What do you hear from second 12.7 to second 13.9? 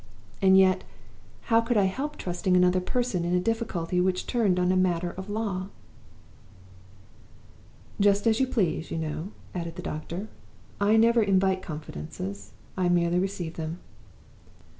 I merely receive them.